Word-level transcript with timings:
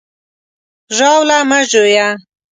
ژاوله 0.97 1.37
مه 1.49 1.59
ژویه! 1.69 2.07